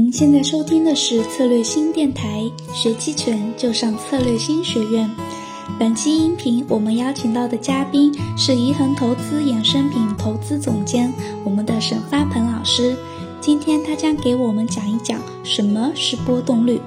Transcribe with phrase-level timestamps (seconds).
[0.00, 5.10] 您现在收听的是策略新电台，学期权就上策略新学院。
[5.76, 12.94] 本期音频我们邀请到的嘉宾是怡恒投资衍生品投资总监，我们的沈发鹏老师。
[13.40, 16.80] 今天他将给我们讲一讲什么是波动率，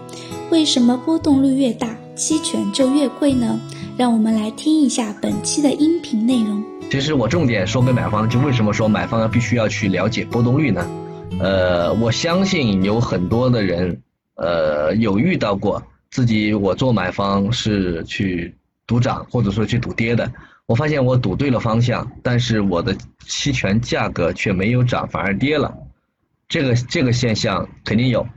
[0.50, 3.59] 为什么波动率越大，期权就越贵呢？
[3.98, 6.64] 让我们来听一下本期的音频内容。
[6.89, 10.89] 其实我重点说给买方，就为什么说买方必须要去了解波动率呢？
[11.39, 14.02] 呃，我相信有很多的人，
[14.36, 18.54] 呃，有遇到过自己我做买方是去
[18.85, 20.31] 赌涨或者说去赌跌的，
[20.66, 22.95] 我发现我赌对了方向，但是我的
[23.26, 25.73] 期权价格却没有涨，反而跌了，
[26.48, 28.27] 这个这个现象肯定有，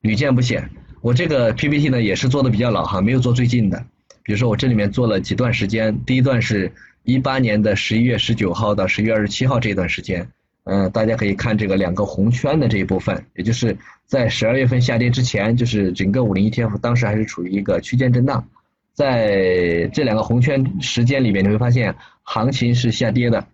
[0.00, 0.68] 屡见不鲜。
[1.00, 3.82] 我这个 PPT 呢也是做的比较老哈，没有做最近的，
[4.22, 6.70] 比如说我这里面做了几段时间，第一段是
[7.04, 10.28] 一八年的十一月十九号到十一月二十七号这段时间。
[10.64, 18.46] 嗯，大家可以看这个两个红圈的这一部分，也就是在十二月份下跌之前，就是整个五零 ETF 当时还是处于一个区间震荡，
[18.92, 23.46] 在这两个红圈时间里面，你会发现行情是下跌的，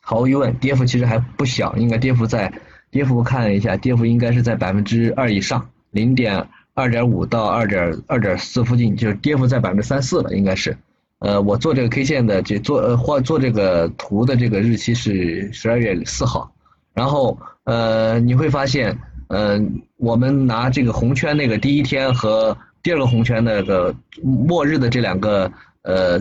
[0.00, 2.52] 毫无疑问，跌幅其实还不小，应该跌幅在
[2.90, 10.76] 跌幅看一下，跌幅应该是在百分之二以上，零点二点五到二点二点四附近，就是跌幅在百分之三四了，应该是。
[11.24, 16.54] 呃，我做这个 K 线的，这做呃画做这个图的这个日期是十二月四号，
[16.92, 18.94] 然后呃你会发现，
[19.28, 19.58] 呃，
[19.96, 25.50] 我们拿这个红圈那个第一天和第二个红圈那个末日的这两个
[25.80, 26.20] 呃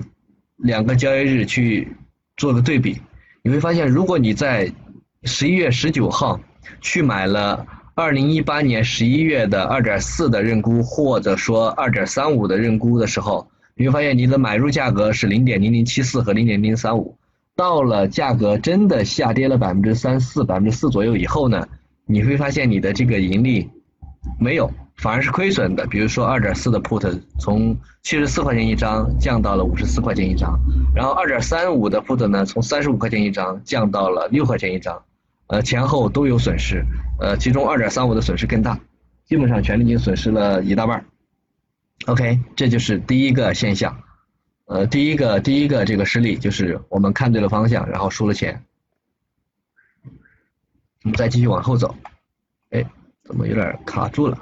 [0.55, 1.85] 两个交易日去
[2.37, 2.97] 做个对比，
[3.41, 4.71] 你会发现，如果你在
[5.23, 6.39] 十一月十九号
[6.79, 13.45] 去买了二零一八年十一月的二点四的认沽，或者说二点三五的认沽的时候。
[13.75, 17.17] 你会发现你的买入价格是零点零零七四和零点零三五，
[17.55, 21.67] 到了价格真的下跌了百分之三四、百分之四左右以后呢，
[22.05, 23.67] 你会发现你的这个盈利
[24.39, 25.87] 没有，反而是亏损的。
[25.87, 30.59] 比如说二点四的 put 从七十四块钱一张降到了五十四块钱一张，
[30.95, 35.01] 然后二点三五的 put 呢从三十五块钱一张降到了六块钱一张，
[35.47, 36.85] 呃前后都有损失，
[37.19, 38.79] 呃其中二点三五的损失更大，
[39.25, 41.05] 基本上权利金损失了一大半儿。
[42.05, 44.03] OK，这就是第一个现象，
[44.65, 48.61] 呃，第一个第一个这个事例就是我们看对了方向，然后输了钱。
[51.03, 51.95] 我们再继续往后走，
[52.71, 52.85] 哎，
[53.23, 54.37] 怎么有点卡住了？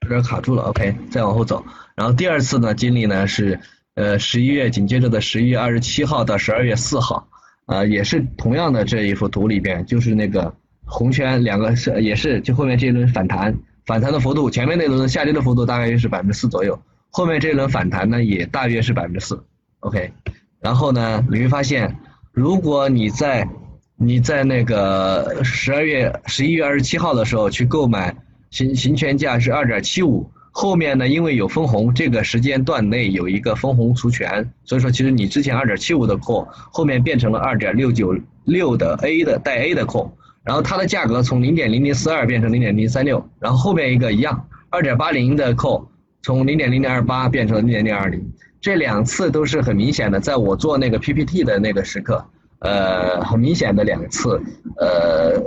[0.00, 0.64] 有点卡住了。
[0.64, 3.60] OK，再往后走，然后第二次呢经历呢是
[3.94, 7.28] 呃十一月紧接着的十一月二十七号到十二月四号，
[7.66, 10.52] 啊，也是同样的这一幅图里边，就是那个
[10.84, 13.56] 红圈两个是也是就后面这一轮反弹。
[13.84, 19.42] 反弹的幅度，前面那轮下跌的幅度大概是百分之四左右，后面这轮反弹呢也大约是百分之四
[19.80, 20.12] ，OK，
[20.60, 21.96] 然后呢你会发现，
[22.32, 23.48] 如果你在
[23.96, 28.14] 你在那个十二月十一月二十七号的时候去购买，
[28.50, 40.16] 行行权价是二点七五，后面呢因为有分红，这个时间段内有一个分红除权，所以说其实你之前二点七五的空后面变成了二点六九六的 A 的带 A 的空。
[40.44, 45.88] 然后它的价格从零点零零四二变成零点零三六，然后后面一个一样，二点八零的扣
[46.22, 48.20] 从零点零零二八变成了零点零二零，
[48.60, 52.24] 这两次都是很明显的，在我做那个 PPT 的那个时刻，
[52.58, 54.42] 呃，很明显的两次，
[54.78, 55.40] 呃，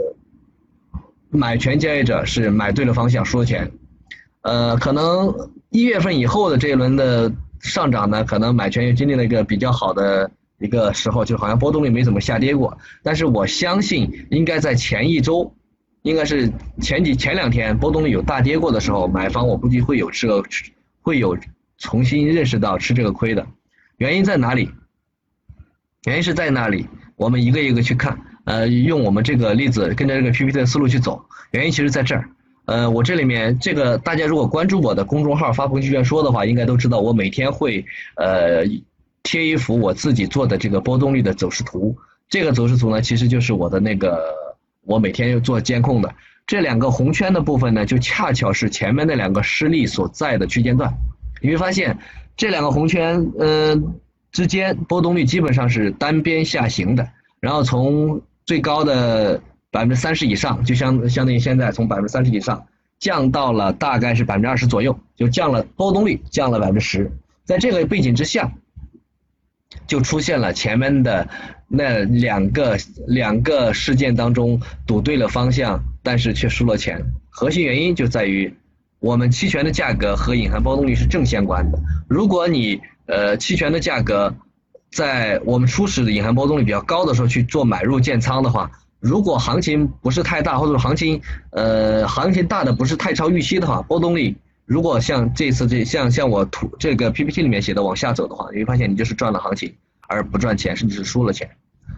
[1.29, 3.69] 买权交易者是买对了方向输钱，
[4.43, 5.33] 呃，可能
[5.71, 7.29] 一月份以后的这一轮的
[7.59, 10.31] 上涨呢，可能买权又经历了一个比较好的。
[10.57, 15.53] 一个时候就好像波动率没怎么下跌过，但是我相信应该在前一周，
[16.01, 16.49] 应该是
[16.81, 20.41] 前几前两天波动率有大跌过的时候，买方我估计会有吃个
[21.01, 21.37] 会有
[21.77, 23.45] 重新认识到吃这个亏的，
[23.97, 24.69] 原因在哪里？
[26.05, 26.87] 原因是在哪里？
[27.17, 32.29] 我们一个一个去看，呃，用我们这个例子跟着这个 PPT 的思路去走，原因其实在这儿，
[32.63, 38.63] 呃，我这里面这个大家如果关注我的公众号发朋友圈说的话，应该都知道我每天会呃。
[39.25, 41.97] 贴一幅我自己做的这个波动率的走势图，
[42.29, 44.23] 这个走势图呢，其实就是我的那个
[44.83, 46.13] 我每天要做监控的。
[46.45, 50.95] 这两个红圈的部分呢，就恰巧是前面那两个失利所在的区间段。
[51.41, 51.97] 你会发现
[52.37, 53.95] 这两个红圈，嗯，
[54.31, 62.63] 之间波动率基本上是单边下行的，然后从最高的百分之三十以上，就相相当于现在从百分之三十以上
[62.99, 67.11] 降到了大概是百分之二十左右，就降了波动率降了百分之十。
[67.43, 68.53] 在这个背景之下。
[69.87, 71.27] 就出现了前面的
[71.67, 72.77] 那两个
[73.07, 77.03] 两个事件当中赌对了方向，但是却输了钱。
[77.29, 78.53] 核心原因就在于
[78.99, 81.79] 我们期权的价格和隐含波动率是正相关的。
[82.07, 84.33] 如果你呃期权的价格
[84.91, 91.21] 在我们初始的隐含波动率比较高的时候去做买入建仓的话，如果行情不是太大，或者行情
[91.51, 94.35] 呃行情大的不是太超预期的话，波动率
[94.65, 99.73] 如果像这次这像像我图这个 PPT 里面写的往下走的话，你会发现你就是赚了行情
[100.07, 101.49] 而不赚钱，甚至是输了钱。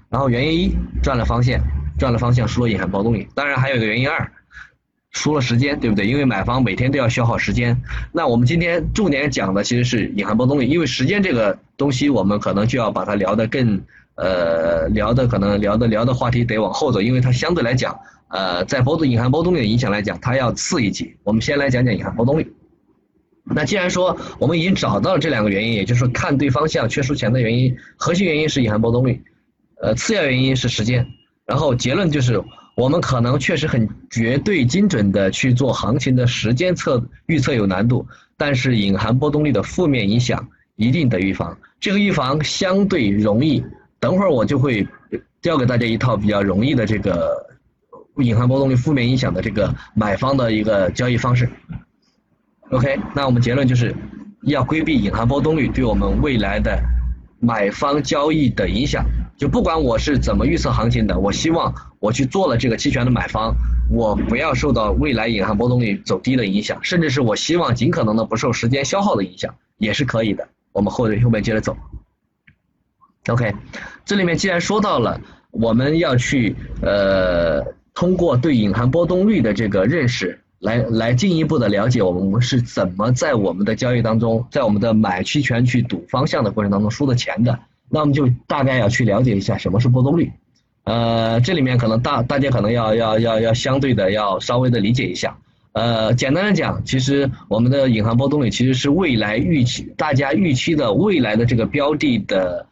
[0.09, 1.59] 然后原因一赚了方向，
[1.97, 4.31] 赚了方向输了隐含波动率，当然还有一个原因二。
[5.11, 6.05] 输了时间，对不对？
[6.05, 7.81] 因为买方每天都要消耗时间。
[8.11, 13.81] 那我们今天重点讲的其实是隐含波动率，因为时间这个东西，我们可能就要把它聊得更
[14.15, 17.97] 呃聊的可能聊的聊的话题得往后走，因为它相对来讲
[18.27, 21.15] 呃在波动隐含波动率的影响来讲，它要次一级。
[21.23, 22.53] 我们先来讲讲隐含波动率。
[23.55, 29.21] 那既然说我们已经找到了这两个原因，也就是说看对方向缺输钱的原因，核心原因是隐含波动率，
[29.81, 31.07] 呃次要原因是时间，
[31.45, 32.43] 然后结论就是。
[32.77, 38.05] 我们可能确实很绝对精准的去做行情的时间测预测有难度，
[38.37, 41.57] 但是隐含波动率的负面影响一定得预防。
[41.79, 43.65] 这个预防相对容易，
[43.99, 44.87] 等会儿我就会
[45.41, 47.43] 教给大家一套比较容易的这个
[48.17, 51.49] 隐含波动率负面影响的这个买方的一个交易方式。
[52.71, 53.95] OK，那我们结论就是
[54.41, 56.77] 要规避隐含波动率对我们未来的
[57.39, 59.05] 买方交易的影响。
[59.37, 63.55] 就不管我是怎么预测行情的，我希望我去做了这个期权的买方，
[63.89, 70.47] 我不要受到未来隐含波动率走低的影响，甚至是我希望尽可能的不受时间消耗的影响，也是可以的。
[70.73, 71.77] 我们后后面接着走。
[73.27, 73.53] OK，
[74.05, 75.21] 这里面既然说到了，
[75.51, 77.63] 我们要去呃
[77.93, 87.59] 通过对隐含波动率的这个认识，来来进一步的了解我们是怎么在我们的交易当中，在我们的买期权去赌方向的过程当中输的钱的。
[87.89, 90.29] 那我们就大概要去了解一下什么是波动率，
[90.83, 95.37] 呃，这里面可能大大家可能要要要要相对的要稍微的理解一下，
[95.71, 102.65] 呃，简单的讲，其实我们的隐含波动率其实是未来预期大家预期的未来的这个标的的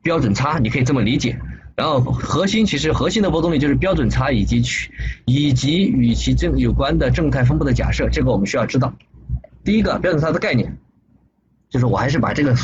[0.00, 1.36] 标准差，你可以这么理解。
[1.82, 4.92] 然后核心其实核心的波动率就是标准差以及去
[5.24, 8.94] 以及与其正有关的正态分布的假设，这个我们需要知道。
[9.64, 10.78] 第一个标准差的概念。
[11.68, 12.54] 就是我还是把这个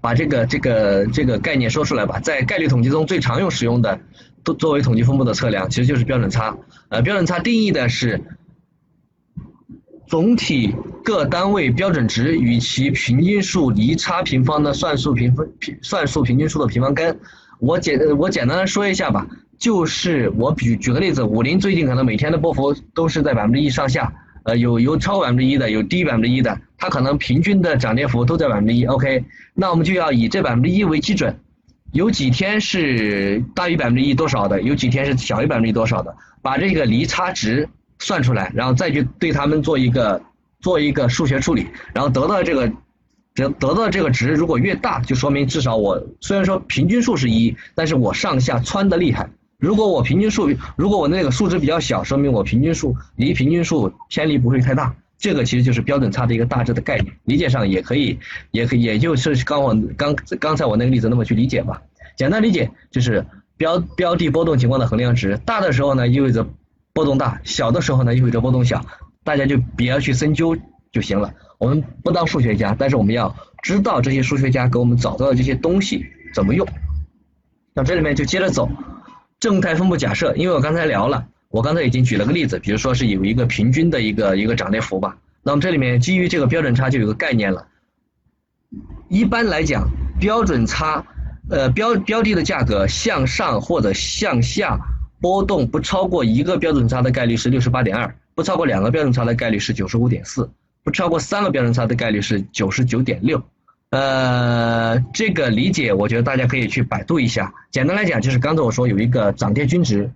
[0.00, 3.98] 把这个这个这个概念说出来吧，在概率统计中最常用使用的，
[4.44, 6.54] 都作为统计分布的测量，其实就是标准差。
[6.88, 8.20] 呃，标准差定义的是
[10.08, 10.74] 总体
[11.04, 17.18] 各单位标准值与其平均数离差平方的算术平分平算术平均数的平方根。
[17.58, 19.26] 我简我简单的说一下吧，
[19.58, 24.12] 就是我举举个例子，五零最近可能每天的波幅都是在百分之一上下。
[24.44, 28.84] 呃，有有超百分之一的，有低百分之一的，它可能平均的涨跌幅都在百分之一。
[28.84, 29.24] OK，
[29.54, 31.36] 那我们就要以这百分之一为基准，
[31.90, 37.68] 有几天是大于百分之一多少的，有几天是小于百分之一多少的，把这个离差值
[37.98, 40.22] 算出来，然后再去对它们做一个
[40.60, 42.70] 做一个数学处理，然后得到这个
[43.36, 49.28] 得得到这个值，如果越大，就说明至少我虽然说平均数是一，但是我上下穿的厉害。
[49.58, 58.18] 如果我平均数，如果我那个数值比较小，说明我平均数离平均数偏离不会太大，这个其实就是标准差的一个大致的概念，理解上也可以，
[58.50, 61.82] 也可以，也就是刚我刚刚才我那个例子那么去理解吧。
[62.16, 63.26] 简单理解就是
[63.58, 66.46] 标标的波动情况的衡量值，大的时候呢意味着
[66.94, 68.84] 波动大，小的时候呢意味着波动小，
[69.24, 70.56] 大家就别要去深究
[70.92, 71.32] 就行了。
[71.58, 76.66] 我们不当数学家，但是我们要知道这些数学家给我们找到的这些东西怎么用。
[77.74, 78.68] 那这里面就接着走。
[79.38, 87.66] 正态分布假设，因为我刚才聊了，我刚才已经举了个例子，比如说是有一个平均的一个一个涨跌幅吧，那么这里面基于这个标准差就有个概念了。
[89.08, 91.04] 一般来讲，标准差，
[91.50, 94.78] 呃标标的的价格向上或者向下
[95.20, 100.50] 波动不超过一个标准差的概率是六十八点二，不超过两个标准差的概率是九十五点四，
[100.86, 103.42] 不超过三个标准差的概率是九十九点六。
[103.90, 107.52] 呃，这个理解我觉得大家可以去百度一下。
[107.72, 110.08] 简单来讲，就是刚才我说有一个涨跌均值，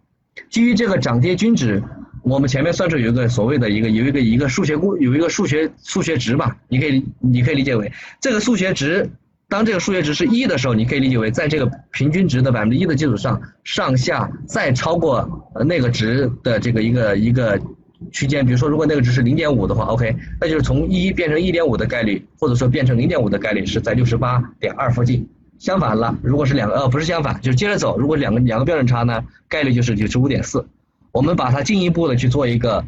[0.49, 1.83] 基于这个涨跌均值，
[2.23, 9.11] 我们前面算出有一个所谓的一个有一个一个数学公有一个数学数学值吧，你可以你可以理解为这个数学值，
[9.49, 17.61] 当这个数学值是一的时候，你可以理解为在这个平均值的百分之一的基础上，上下再超过那个值的这个一个一个。
[18.11, 25.29] 区间，比如说，如果那个值是零点五的话，OK，那就是从一变成一点五的概率，或者说变成零点五的概率是在六十八点二附近。
[25.59, 30.67] 相反了，如果是两个，呃，不是相反，就是接着走，如果两个两个标准差呢，概率就是九十五点四。
[31.13, 32.83] 我们把它进一步的去做一个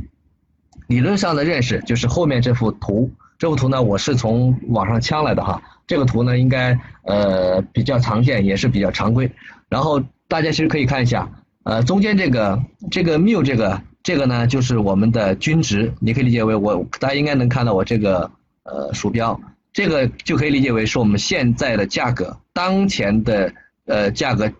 [0.86, 9.30] 理论上的认识，就是后面这幅图，这幅图呢，我是从网上抢来的哈，这个图呢应该呃比较常见，也是比较常规。
[9.68, 11.30] 然后大家其实可以看一下，
[11.64, 12.58] 呃，中间这个
[12.90, 13.82] 这个缪这个。
[14.02, 18.30] 这个呢，就是我们的均值，你可以理解为我，大家应该能看到我这个
[18.64, 19.40] 呃鼠标，
[19.72, 23.52] 这个就可以理解为是我们现在的价格，当前的
[23.86, 24.50] 呃价格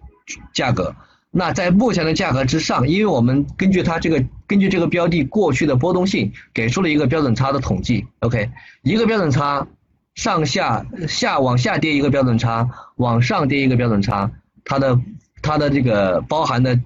[0.53, 0.95] 价格，
[1.31, 8.07] 那在目前的价格之上，因为我们根据它这个根据这个标的过去的波动性，给出了一个标准差的统计。
[8.21, 8.49] OK，
[8.83, 9.67] 一个标准差
[10.15, 14.31] 上下下往下跌一个标准差，往上跌一个标准差，
[14.65, 15.01] 它的
[15.41, 16.79] 它的这个包含的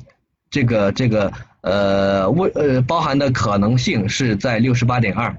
[0.49, 1.33] 这个这个
[1.67, 5.37] 呃未呃包含的可能性是在六十八点二，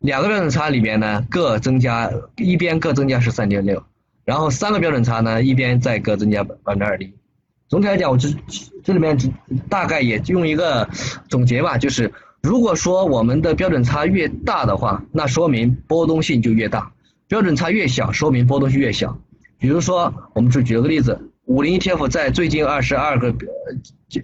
[0.00, 3.80] 两个标准差里边呢各增加一边各增加十三点六，
[4.24, 7.12] 然后三个标准差呢一边再各增加百分之二点。
[7.68, 8.28] 总体来讲，我这
[8.82, 9.16] 这里面
[9.68, 10.88] 大概也用一个
[11.28, 16.90] 总结吧，就是如果说我们的标准差越大的话，那说明波动性就越大；
[17.28, 19.16] 标准差越小，说明波动性越小。
[19.60, 23.34] 比如说，我们就举个例子，五零 ETF 在最近二十二个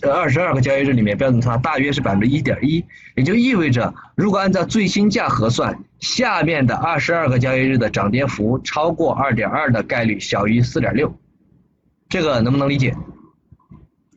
[0.03, 2.85] 呃二十二个交易日里面，标准差大约是百分之一点一，
[3.17, 11.17] 也就意味着，如果按照最新价核算，下面的二十二个交易日的涨跌幅超过二点二的概率小于四点六，
[12.11, 12.95] 这个能不能理解？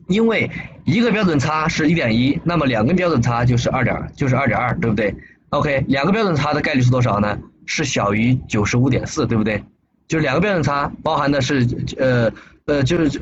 [0.06, 0.50] 因为
[0.84, 5.14] 一个标准差是一点一，那么两个标准差就是二点，就是二点二，对不对
[5.48, 7.38] ？OK，两个标准差的概率是多少呢？
[7.64, 9.64] 是小于九十五点四，对不对？
[10.06, 11.66] 就是两个标准差包含的是
[11.98, 12.30] 呃
[12.68, 13.20] 呃就是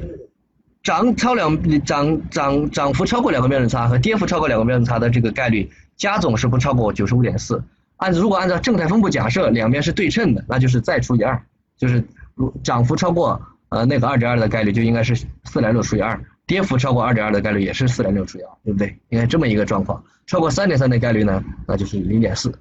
[0.82, 7.62] 涨超两涨涨涨幅超过两个标准差和跌幅超过两个标准差的这个概率加总是不超过九十五点四。
[7.96, 11.40] 按如果按照正态分布假设两边是对称的，那就是再除以二，
[11.78, 16.20] 就是如涨幅超过呃那个二点二的概率就应该是四点六除以二。
[16.46, 18.96] 跌幅超过二点二的概率也是四点六除以二，对不对？
[19.08, 22.56] 应该这么一个状况，超过三点三的概率呢，那就是零点四。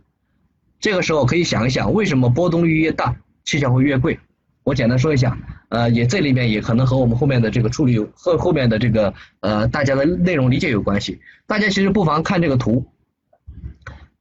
[0.80, 4.18] 这个时候可以想一想，为什么波动率越大，期权会越贵？
[4.66, 5.38] 我简单说一下，
[5.70, 11.22] 呃，也这里面也可能和我们后面的这个处理和后面的这个呃大家的内容理解有关系。
[11.46, 12.84] 大家其实不妨看这个图，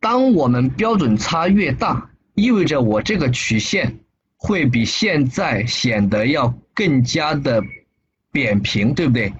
[0.00, 4.00] 当我们标准差越大，意味着我这个曲线
[4.36, 7.62] 会比现在显得要更加的
[8.30, 9.32] 扁平，对不对？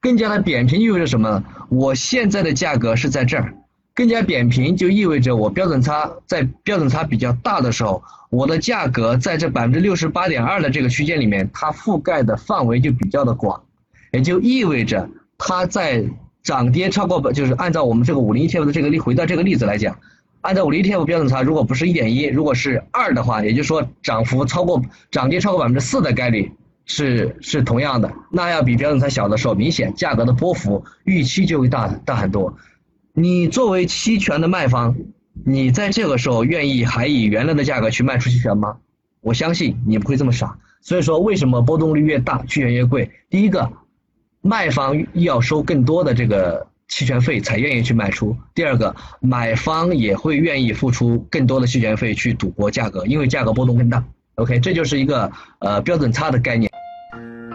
[0.00, 1.42] 更加的扁平意味着什么？
[1.68, 3.54] 我现在的价格是在这儿，
[3.94, 13.62] 更加扁平就意味着我标准差在标准差比较大的时候，我的价格在这百分之六十八点二的这个区间里面，它覆盖的范围就比较的广，
[14.12, 15.08] 也就意味着
[15.38, 16.04] 它在
[16.42, 19.96] 涨跌超过，就是按照我们这个五零 ETF 的这个例，回到这个例子来讲，
[20.40, 24.82] 按照五零 ETF 标准差，如果不是一点一，如果是二的话，也就是说涨幅超过
[25.12, 26.50] 涨跌超过百分之四的概率。
[26.86, 32.54] 是是同样的，那要比标准差小的时候，明显价格的波幅预期就会大大很多。
[33.16, 34.96] 你作为期权的卖方，
[35.44, 38.78] 你在这个时候愿意还以原来的价格去卖出期权吗？
[39.20, 40.58] 我相信你不会这么傻。
[40.80, 43.08] 所以说，为什么波动率越大，期权越贵？
[43.30, 43.70] 第一个，
[44.40, 54.04] 卖方要收更多的这个期权费才愿意去卖出；第二个，买方也会愿意付出更多的期权费去赌博价格，因为价格波动更大。
[54.34, 55.30] OK，这就是一个
[55.60, 56.68] 呃标准差的概念。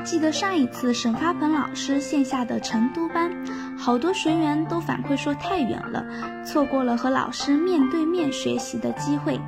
[0.06, 3.30] 记得上一次沈发鹏老师线下的成都班，
[3.79, 6.05] 好多学员都反馈说太远了，
[6.45, 9.39] 错过了和老师面对面学习的机会。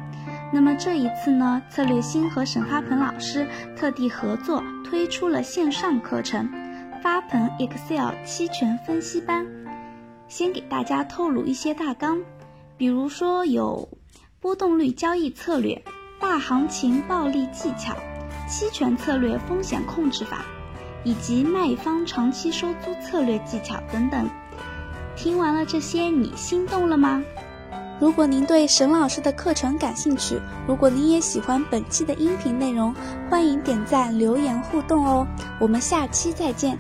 [0.54, 3.46] 那么这一次呢，策略星和沈发鹏老师
[3.76, 6.50] 特地合作推出了线上课程——
[7.04, 9.46] 发鹏 Excel 期权分析班。
[10.28, 12.20] 先给大家透露一些大纲，
[12.78, 13.90] 比如说有
[14.40, 15.84] 波动率交易策略。
[16.20, 17.96] 大行情暴利技巧、
[18.48, 20.46] 期权策略风险控制法，
[21.04, 24.30] 以及卖方长期收租策略技巧等等。
[25.16, 27.24] 听完了这些，你心动了吗？
[28.00, 32.96] 如果您对沈老师的课程感兴趣，如果您也喜欢本期的音频内容，
[33.30, 35.28] 欢迎点赞留言互动哦。
[35.60, 36.78] 我们下期再见。